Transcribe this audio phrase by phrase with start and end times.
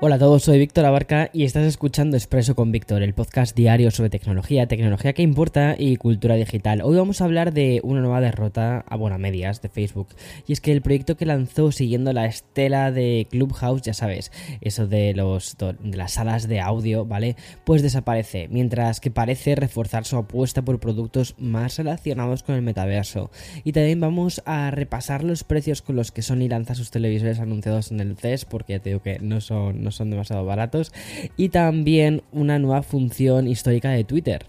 [0.00, 3.90] Hola a todos, soy Víctor Abarca y estás escuchando Expreso con Víctor, el podcast diario
[3.90, 6.82] sobre tecnología, tecnología que importa y cultura digital.
[6.84, 10.10] Hoy vamos a hablar de una nueva derrota a buenas medias de Facebook.
[10.46, 14.30] Y es que el proyecto que lanzó siguiendo la estela de Clubhouse, ya sabes,
[14.60, 17.34] eso de, los, de las salas de audio, ¿vale?
[17.64, 23.32] Pues desaparece, mientras que parece reforzar su apuesta por productos más relacionados con el metaverso.
[23.64, 27.90] Y también vamos a repasar los precios con los que Sony lanza sus televisores anunciados
[27.90, 30.92] en el CES, porque ya te digo que no son son demasiado baratos.
[31.36, 34.46] Y también una nueva función histórica de Twitter.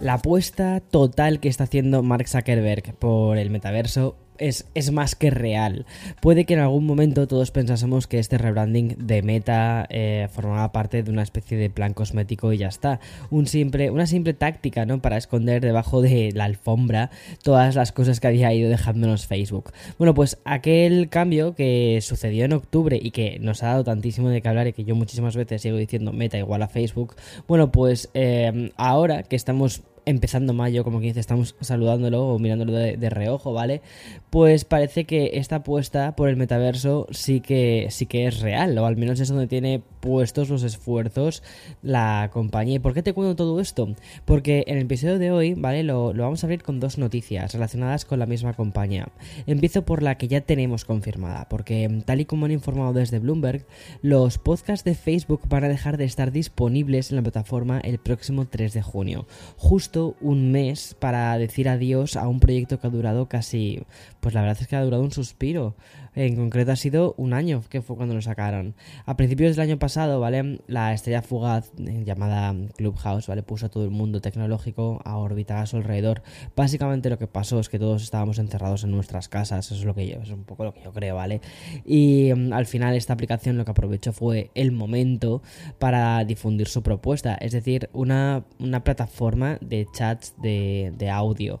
[0.00, 4.16] La apuesta total que está haciendo Mark Zuckerberg por el metaverso
[4.48, 5.86] es, más que real.
[6.20, 11.02] Puede que en algún momento todos pensásemos que este rebranding de Meta eh, formaba parte
[11.02, 13.00] de una especie de plan cosmético y ya está.
[13.30, 15.00] Un simple, una simple táctica, ¿no?
[15.00, 17.10] Para esconder debajo de la alfombra
[17.42, 19.72] todas las cosas que había ido dejándonos Facebook.
[19.98, 24.42] Bueno, pues aquel cambio que sucedió en octubre y que nos ha dado tantísimo de
[24.42, 27.14] que hablar y que yo muchísimas veces sigo diciendo Meta igual a Facebook,
[27.46, 32.72] bueno, pues eh, ahora que estamos empezando mayo, como que dice, estamos saludándolo o mirándolo
[32.72, 33.82] de, reojo, ¿vale?
[34.30, 38.86] Pues parece que esta apuesta por el metaverso sí que, sí que es real, o
[38.86, 41.42] al menos es donde tiene puestos los esfuerzos
[41.82, 42.76] la compañía.
[42.76, 43.94] ¿Y por qué te cuento todo esto?
[44.24, 45.82] Porque en el episodio de hoy, ¿vale?
[45.82, 49.08] Lo, lo vamos a abrir con dos noticias relacionadas con la misma compañía.
[49.46, 53.66] Empiezo por la que ya tenemos confirmada, porque tal y como han informado desde Bloomberg,
[54.00, 58.46] los podcasts de Facebook van a dejar de estar disponibles en la plataforma el próximo
[58.46, 59.26] 3 de junio.
[59.56, 63.82] Justo un mes para decir adiós a un proyecto que ha durado casi,
[64.20, 65.76] pues la verdad es que ha durado un suspiro.
[66.14, 68.74] En concreto ha sido un año, que fue cuando lo sacaron.
[69.06, 70.60] A principios del año pasado, ¿vale?
[70.66, 73.42] La estrella fugaz eh, llamada Clubhouse, ¿vale?
[73.42, 76.22] Puso a todo el mundo tecnológico a orbitar a su alrededor.
[76.54, 79.94] Básicamente lo que pasó es que todos estábamos encerrados en nuestras casas, eso es lo
[79.94, 81.40] que yo, es un poco lo que yo creo, ¿vale?
[81.86, 85.42] Y mm, al final esta aplicación lo que aprovechó fue el momento
[85.78, 91.60] para difundir su propuesta, es decir, una, una plataforma de chats de, de audio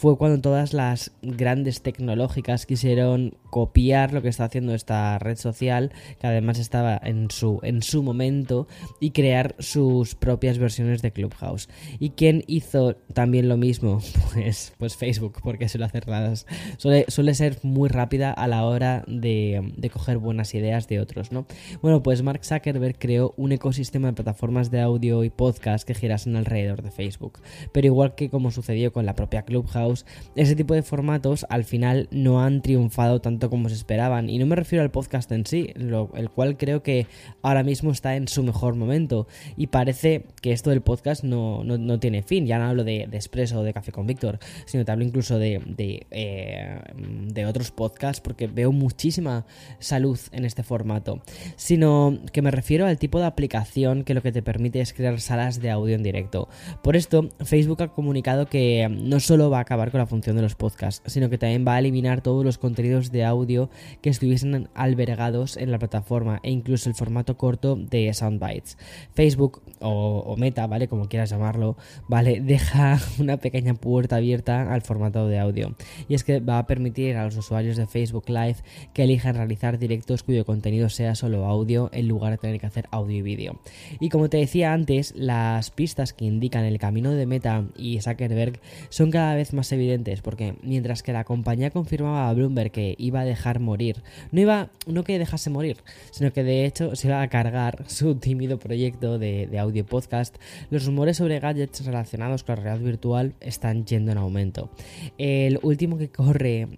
[0.00, 5.92] fue cuando todas las grandes tecnológicas quisieron copiar lo que está haciendo esta red social,
[6.18, 8.66] que además estaba en su, en su momento,
[8.98, 11.68] y crear sus propias versiones de Clubhouse.
[11.98, 14.00] ¿Y quién hizo también lo mismo?
[14.30, 16.46] Pues, pues Facebook, porque suele hacerlas.
[16.76, 21.32] Suele, suele ser muy rápida a la hora de, de coger buenas ideas de otros,
[21.32, 21.46] ¿no?
[21.82, 26.36] Bueno, pues Mark Zuckerberg creó un ecosistema de plataformas de audio y podcast que girasen
[26.36, 27.40] alrededor de Facebook.
[27.72, 29.89] Pero igual que como sucedió con la propia Clubhouse,
[30.34, 34.30] ese tipo de formatos al final no han triunfado tanto como se esperaban.
[34.30, 37.06] Y no me refiero al podcast en sí, el cual creo que
[37.42, 39.26] ahora mismo está en su mejor momento.
[39.56, 42.46] Y parece que esto del podcast no, tiene fin.
[42.46, 43.20] Ya no hablo de, de
[43.54, 48.20] o de Café con Víctor, sino te hablo incluso de, de, eh, de otros podcasts
[48.20, 49.46] porque veo muchísima
[49.78, 51.22] salud en este formato.
[51.56, 55.20] Sino que me refiero al tipo de aplicación que lo que te permite es crear
[55.20, 56.48] salas de audio en directo.
[56.82, 60.42] Por esto, Facebook ha comunicado que no solo va a acabar con la función de
[60.42, 63.70] los podcasts, sino que también va a eliminar todos los contenidos de audio
[64.02, 68.76] que estuviesen albergados en la plataforma e incluso el formato corto de Soundbites.
[69.14, 70.88] Facebook o, Meta, ¿vale?
[70.88, 71.76] Como quieras llamarlo,
[72.08, 72.40] ¿vale?
[72.50, 75.74] Deja una pequeña puerta abierta al formato de audio.
[76.08, 78.56] Y es que va a permitir a los usuarios de Facebook Live
[78.92, 82.86] que elijan realizar directos cuyo contenido sea solo audio en lugar de tener que hacer
[82.90, 83.60] audio y vídeo.
[83.98, 88.60] Y como te decía antes, las pistas que indican el camino de Meta y Zuckerberg
[88.88, 93.20] son cada vez más evidentes, porque mientras que la compañía confirmaba a Bloomberg que iba
[93.20, 94.02] a dejar morir,
[94.32, 95.78] no iba, no que dejase morir,
[96.10, 100.36] sino que de hecho se iba a cargar su tímido proyecto de, audio podcast,
[100.70, 104.70] los rumores sobre gadgets relacionados con la realidad virtual están yendo en aumento.
[105.18, 106.68] El último que corre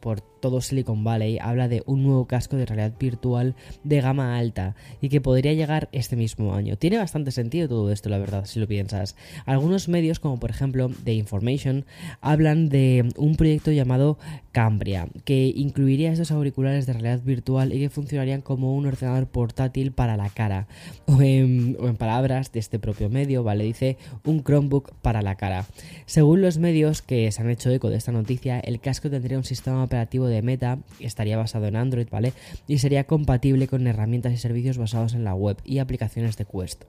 [0.00, 3.54] por todo Silicon Valley habla de un nuevo casco de realidad virtual
[3.84, 6.76] de gama alta y que podría llegar este mismo año.
[6.76, 9.16] Tiene bastante sentido todo esto, la verdad, si lo piensas.
[9.46, 11.84] Algunos medios, como por ejemplo The Information,
[12.20, 14.18] hablan de un proyecto llamado
[14.52, 19.92] Cambria, que incluiría estos auriculares de realidad virtual y que funcionarían como un ordenador portátil
[19.92, 20.66] para la cara.
[21.06, 23.64] O en, palabras de este propio medio, ¿vale?
[23.64, 25.66] Dice un Chromebook para la cara.
[26.06, 29.44] Según los medios que se han hecho eco de esta noticia, el casco tendría un
[29.44, 32.32] sistema operativo de Meta, estaría basado en Android, ¿vale?
[32.66, 36.84] Y sería compatible con herramientas y servicios basados en la web y aplicaciones de Quest.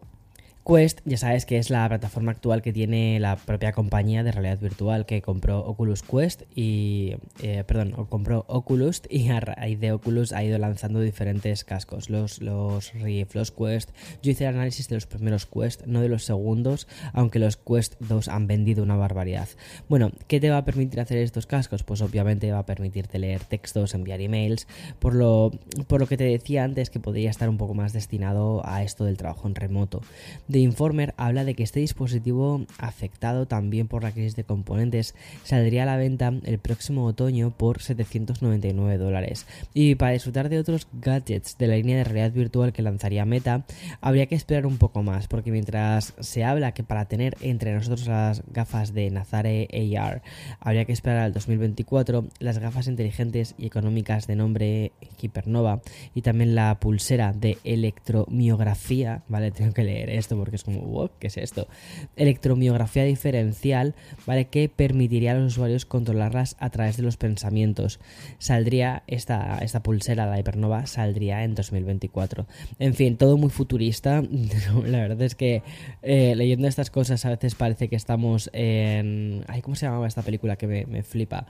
[0.65, 4.59] Quest, ya sabes que es la plataforma actual que tiene la propia compañía de realidad
[4.59, 10.33] virtual que compró Oculus Quest y, eh, perdón, compró Oculus y a raíz de Oculus
[10.33, 13.89] ha ido lanzando diferentes cascos, los, los Rift, los Quest.
[14.21, 17.95] Yo hice el análisis de los primeros Quest, no de los segundos, aunque los Quest
[17.99, 19.49] 2 han vendido una barbaridad.
[19.89, 21.83] Bueno, ¿qué te va a permitir hacer estos cascos?
[21.83, 24.67] Pues obviamente va a permitirte leer textos, enviar emails,
[24.99, 25.51] por lo,
[25.87, 29.05] por lo que te decía antes que podría estar un poco más destinado a esto
[29.05, 30.01] del trabajo en remoto.
[30.51, 35.83] The Informer habla de que este dispositivo, afectado también por la crisis de componentes, saldría
[35.83, 39.45] a la venta el próximo otoño por 799 dólares.
[39.73, 43.65] Y para disfrutar de otros gadgets de la línea de realidad virtual que lanzaría Meta,
[44.01, 48.07] habría que esperar un poco más, porque mientras se habla que para tener entre nosotros
[48.07, 50.21] las gafas de Nazare AR
[50.59, 55.81] habría que esperar al 2024, las gafas inteligentes y económicas de nombre Hypernova
[56.13, 59.51] y también la pulsera de electromiografía, ¿vale?
[59.51, 61.67] Tengo que leer esto porque es como, ¿qué es esto?
[62.15, 63.93] Electromiografía diferencial,
[64.25, 64.45] ¿vale?
[64.45, 67.99] Que permitiría a los usuarios controlarlas a través de los pensamientos.
[68.39, 72.47] Saldría esta, esta pulsera, la Hypernova, saldría en 2024.
[72.79, 74.23] En fin, todo muy futurista.
[74.85, 75.61] la verdad es que
[76.01, 79.43] eh, leyendo estas cosas a veces parece que estamos en...
[79.47, 81.45] Ay, ¿Cómo se llamaba esta película que me, me flipa?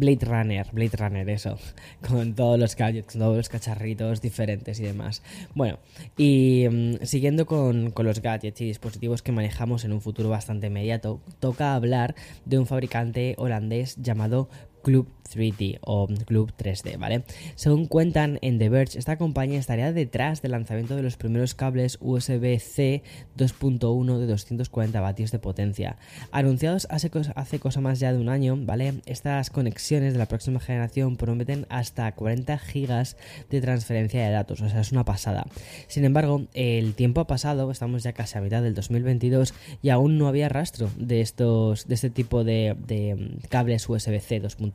[0.00, 1.58] Blade Runner, Blade Runner, eso,
[2.08, 5.22] con todos los gadgets, todos los cacharritos diferentes y demás.
[5.54, 5.78] Bueno,
[6.16, 10.68] y mm, siguiendo con, con, los gadgets y dispositivos que manejamos en un futuro bastante
[10.68, 12.14] inmediato, toca hablar
[12.46, 14.48] de un fabricante holandés llamado
[14.82, 17.24] Club 3D o Club 3D, ¿vale?
[17.54, 21.98] Según cuentan en The Verge, esta compañía estaría detrás del lanzamiento de los primeros cables
[22.00, 23.02] USB-C
[23.36, 25.96] 2.1 de 240 vatios de potencia.
[26.32, 28.94] Anunciados hace, hace cosa más ya de un año, ¿vale?
[29.06, 33.16] Estas conexiones de la próxima generación prometen hasta 40 gigas
[33.50, 35.46] de transferencia de datos, o sea, es una pasada.
[35.86, 40.18] Sin embargo, el tiempo ha pasado, estamos ya casi a mitad del 2022 y aún
[40.18, 44.69] no había rastro de estos de este tipo de, de cables USB-C 2.1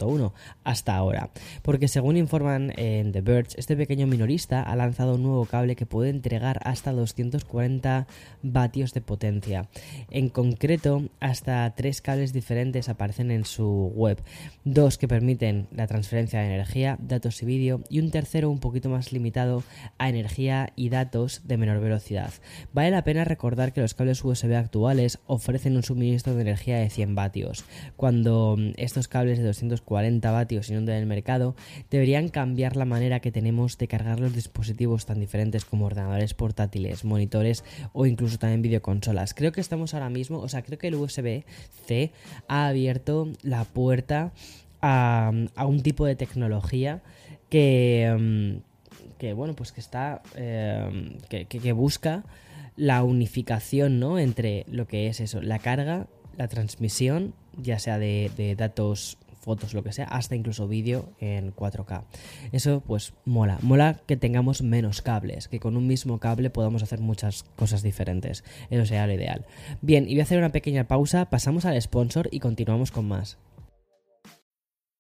[0.64, 1.30] hasta ahora.
[1.62, 5.86] Porque según informan en The Verge, este pequeño minorista ha lanzado un nuevo cable que
[5.86, 8.08] puede entregar hasta 240
[8.42, 9.68] vatios de potencia.
[10.10, 14.22] En concreto, hasta tres cables diferentes aparecen en su web.
[14.64, 18.90] Dos que permiten la transferencia de energía, datos y vídeo y un tercero un poquito
[18.90, 19.64] más limitado
[19.98, 22.32] a energía y datos de menor velocidad.
[22.74, 26.90] Vale la pena recordar que los cables USB actuales ofrecen un suministro de energía de
[26.90, 27.66] 100 vatios,
[27.96, 31.56] cuando estos cables de 240 40 vatios en del mercado,
[31.90, 37.06] deberían cambiar la manera que tenemos de cargar los dispositivos tan diferentes como ordenadores portátiles,
[37.06, 39.34] monitores o incluso también videoconsolas.
[39.34, 42.12] Creo que estamos ahora mismo, o sea, creo que el USB-C
[42.48, 44.34] ha abierto la puerta
[44.82, 45.32] a,
[45.66, 47.02] un tipo de tecnología
[47.50, 52.24] que, mm, que bueno, pues que está, eh, que, busca
[52.76, 54.20] la unificación, ¿no?
[54.20, 59.84] Entre lo que es eso, la carga, la transmisión, ya sea de datos fotos, lo
[59.84, 62.04] que sea, hasta incluso vídeo en 4K.
[62.52, 63.60] Eso pues mola.
[63.62, 68.44] Mola que tengamos menos cables, que con un mismo cable podamos hacer muchas cosas diferentes.
[68.70, 69.46] Eso sería lo ideal.
[69.82, 73.38] Bien, y voy a hacer una pequeña pausa, pasamos al sponsor y continuamos con más.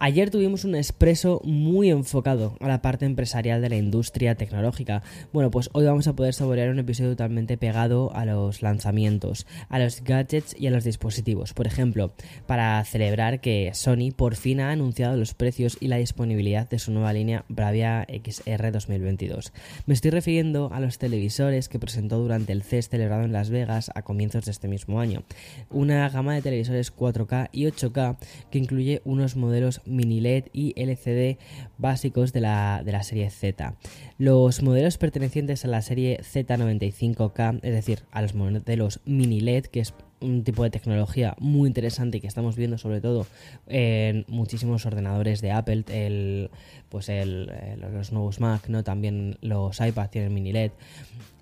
[0.00, 5.02] Ayer tuvimos un expreso muy enfocado a la parte empresarial de la industria tecnológica.
[5.32, 9.78] Bueno, pues hoy vamos a poder saborear un episodio totalmente pegado a los lanzamientos, a
[9.78, 11.54] los gadgets y a los dispositivos.
[11.54, 12.12] Por ejemplo,
[12.46, 16.90] para celebrar que Sony por fin ha anunciado los precios y la disponibilidad de su
[16.90, 19.52] nueva línea Bravia XR 2022.
[19.86, 23.92] Me estoy refiriendo a los televisores que presentó durante el CES celebrado en Las Vegas
[23.94, 25.22] a comienzos de este mismo año.
[25.70, 28.18] Una gama de televisores 4K y 8K
[28.50, 31.38] que incluye unos modelos mini LED y LCD
[31.78, 33.74] básicos de la, de la serie Z.
[34.18, 39.80] Los modelos pertenecientes a la serie Z95K, es decir, a los modelos mini LED, que
[39.80, 43.26] es un tipo de tecnología muy interesante que estamos viendo sobre todo
[43.66, 46.50] en muchísimos ordenadores de Apple, el,
[46.88, 47.50] pues el,
[47.92, 48.82] los nuevos Mac, ¿no?
[48.82, 50.72] También los iPad tienen mini LED.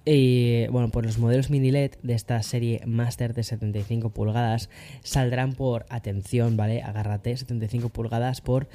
[0.04, 4.68] Y bueno, pues los modelos mini LED de esta serie Master de 75 pulgadas
[5.02, 6.82] saldrán por, atención, ¿vale?
[6.82, 8.68] Agárrate, 75 pulgadas por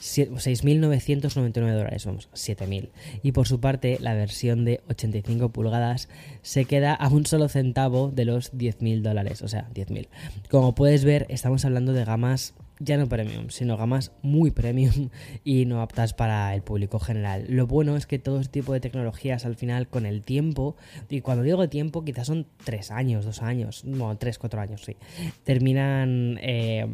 [0.00, 2.90] 6.999 dólares, vamos, 7.000.
[3.22, 6.08] Y por su parte, la versión de 85 pulgadas
[6.42, 10.08] se queda a un solo centavo de los 10.000 dólares, o sea, 10.000.
[10.50, 15.10] Como puedes ver, estamos hablando de gamas ya no premium, sino gamas muy premium
[15.44, 17.46] y no aptas para el público general.
[17.48, 20.76] Lo bueno es que todo este tipo de tecnologías al final con el tiempo,
[21.08, 24.96] y cuando digo tiempo quizás son 3 años, 2 años, no, 3, 4 años, sí,
[25.44, 26.86] terminan eh,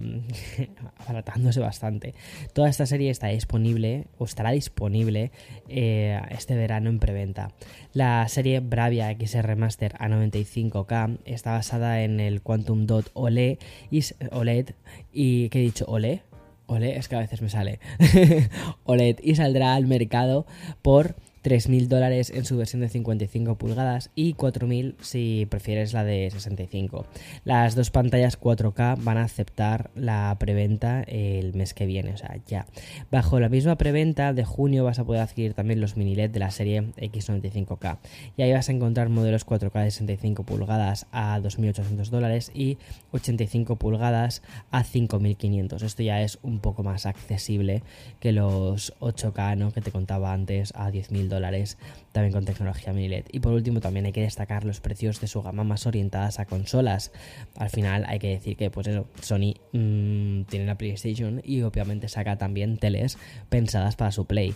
[1.61, 2.15] bastante.
[2.53, 5.31] Toda esta serie está disponible o estará disponible
[5.69, 7.53] eh, este verano en preventa.
[7.93, 13.59] La serie Bravia XR Master A95K está basada en el Quantum Dot OLED
[13.91, 14.75] y, OLED
[15.12, 15.85] y ¿qué he dicho?
[15.87, 16.21] ¿OLED?
[16.67, 17.81] OLED, es que a veces me sale.
[18.85, 20.47] OLED y saldrá al mercado
[20.83, 26.31] por 3.000 dólares en su versión de 55 pulgadas y 4.000 si prefieres la de
[26.31, 27.07] 65.
[27.45, 32.37] Las dos pantallas 4K van a aceptar la preventa el mes que viene, o sea,
[32.47, 32.67] ya.
[33.11, 36.41] Bajo la misma preventa de junio vas a poder adquirir también los mini LED de
[36.41, 37.99] la serie X95K.
[38.37, 42.77] Y ahí vas a encontrar modelos 4K de 65 pulgadas a 2.800 dólares y
[43.13, 45.83] 85 pulgadas a 5.500.
[45.83, 47.83] Esto ya es un poco más accesible
[48.21, 49.73] que los 8K ¿no?
[49.73, 51.79] que te contaba antes a 10.000 dólares,
[52.13, 53.25] también con tecnología mini LED.
[53.33, 56.45] Y por último, también hay que destacar los precios de su gama más orientadas a
[56.45, 57.13] consolas.
[57.57, 62.09] Al final, hay que decir que, pues eso, Sony mm, tiene la PlayStation y obviamente
[62.09, 63.17] saca también teles
[63.49, 64.55] pensadas para su Play.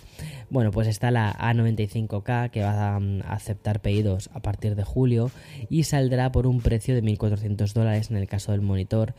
[0.51, 5.31] Bueno, pues está la A95K que va a mm, aceptar pedidos a partir de julio
[5.71, 9.15] y saldrá por un precio de 1.400 dólares en el caso del monitor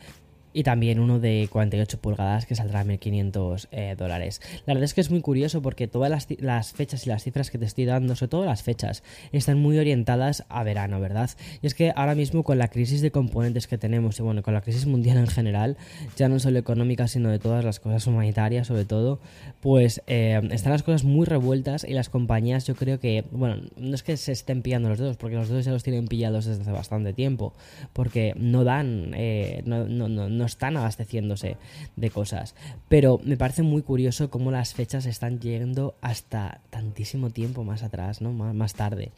[0.56, 4.40] y también uno de 48 pulgadas que saldrá a 1500 eh, dólares.
[4.64, 7.58] La verdad es que es muy curioso porque todas las, fechas y las cifras que
[7.58, 11.28] te estoy dando, sobre todo las fechas, están muy orientadas a verano, ¿verdad?
[11.60, 14.54] Y es que ahora mismo con la crisis de componentes que tenemos y bueno, con
[14.54, 15.76] la crisis mundial en general,
[16.16, 19.20] ya no solo económica, sino de todas las cosas humanitarias sobre todo,
[19.60, 23.94] pues eh, están las cosas muy revueltas y las compañías yo creo que, bueno, no
[23.94, 26.62] es que se estén pillando los dedos, porque los dedos ya los tienen pillados desde
[26.62, 27.52] hace bastante tiempo,
[27.92, 31.56] porque no dan, eh, no, no, no están abasteciéndose
[31.96, 32.54] de cosas.
[32.88, 38.20] Pero me parece muy curioso cómo las fechas están llegando hasta tantísimo tiempo más atrás,
[38.20, 38.32] ¿no?
[38.32, 39.12] Más, tarde.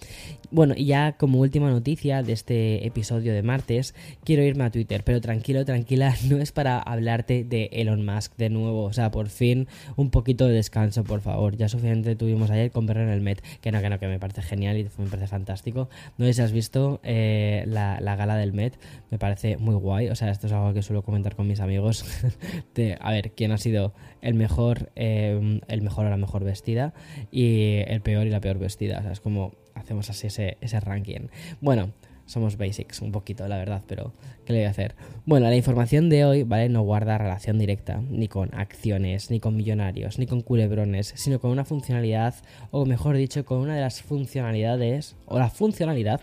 [0.51, 3.95] Bueno, y ya como última noticia de este episodio de martes,
[4.25, 8.51] quiero irme a Twitter, pero tranquilo, tranquila, no es para hablarte de Elon Musk de
[8.51, 8.85] nuevo.
[8.85, 11.57] O sea, por fin un poquito de descanso, por favor.
[11.57, 14.19] Ya suficiente tuvimos ayer con verlo en el Met, que no, que no, que me
[14.19, 15.89] parece genial y me parece fantástico.
[16.17, 18.79] No sé si has visto eh, la, la gala del Met,
[19.11, 20.09] me parece muy guay.
[20.09, 22.05] O sea, esto es algo que suelo comentar con mis amigos
[22.75, 26.95] de a ver quién ha sido el mejor, eh, el mejor o la mejor vestida
[27.31, 29.05] y el peor y la peor vestida.
[29.11, 31.29] Es como hacemos así ese, ese ranking.
[31.61, 31.93] Bueno,
[32.29, 34.13] somos basics un poquito, la verdad, pero
[34.45, 34.95] ¿qué le voy a hacer?
[35.25, 36.69] Bueno, la información de hoy, ¿vale?
[36.69, 41.51] No guarda relación directa ni con acciones, ni con millonarios, ni con culebrones, sino con
[41.51, 42.35] una funcionalidad,
[42.71, 46.21] o mejor dicho, con una de las funcionalidades, o la funcionalidad,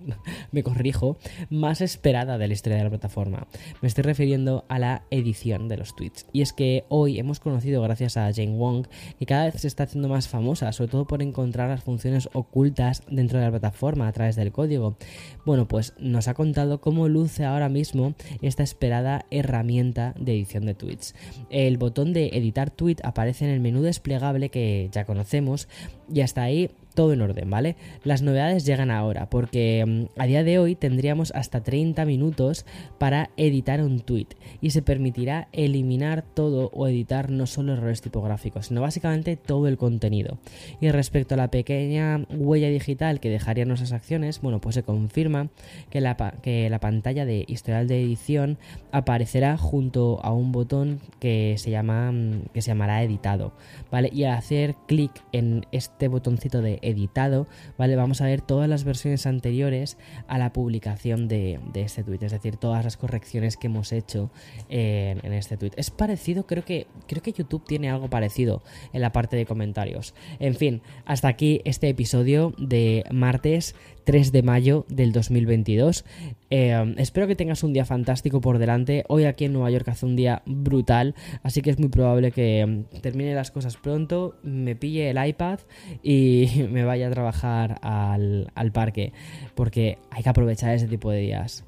[0.52, 1.16] me corrijo,
[1.50, 3.46] más esperada de la historia de la plataforma.
[3.80, 6.26] Me estoy refiriendo a la edición de los tweets.
[6.32, 8.86] Y es que hoy hemos conocido, gracias a Jane Wong,
[9.18, 13.02] que cada vez se está haciendo más famosa, sobre todo por encontrar las funciones ocultas
[13.08, 14.96] dentro de la plataforma a través del código.
[15.44, 20.74] Bueno, pues nos ha contado cómo luce ahora mismo esta esperada herramienta de edición de
[20.74, 21.14] tweets.
[21.50, 25.68] El botón de editar tweet aparece en el menú desplegable que ya conocemos
[26.12, 27.76] y hasta ahí todo en orden, ¿vale?
[28.04, 32.64] Las novedades llegan ahora, porque mm, a día de hoy tendríamos hasta 30 minutos
[32.98, 34.28] para editar un tweet
[34.60, 39.76] y se permitirá eliminar todo o editar no solo errores tipográficos, sino básicamente todo el
[39.76, 40.38] contenido.
[40.80, 45.48] Y respecto a la pequeña huella digital que dejarían nuestras acciones, bueno, pues se confirma
[45.90, 48.58] que la, que la pantalla de historial de edición
[48.92, 53.52] aparecerá junto a un botón que se llama mm, que se llamará editado,
[53.90, 54.10] ¿vale?
[54.12, 57.46] Y al hacer clic en este botoncito de editado,
[57.78, 57.96] ¿vale?
[57.96, 59.96] Vamos a ver todas las versiones anteriores
[60.28, 64.30] a la publicación de, este tweet, es decir, todas las correcciones que hemos hecho
[64.68, 65.72] en, este tweet.
[65.76, 68.62] Es parecido, creo que, creo que YouTube tiene algo parecido
[68.92, 70.14] en la parte de comentarios.
[70.38, 73.74] En fin, hasta aquí este episodio de martes
[74.04, 76.04] 3 de mayo del 2022.
[76.50, 79.04] Eh, espero que tengas un día fantástico por delante.
[79.08, 82.64] Hoy aquí en Nueva York hace un día brutal, así que es muy probable que
[82.64, 85.60] mm, termine las cosas pronto, me pille el iPad
[86.02, 89.12] y me vaya a trabajar al, al parque,
[89.54, 91.64] porque hay que aprovechar ese tipo de días.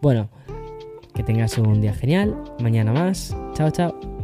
[0.00, 0.28] Bueno,
[1.14, 2.34] Que tengas un día genial.
[2.58, 3.36] Mañana más.
[3.54, 4.21] Chao, chao.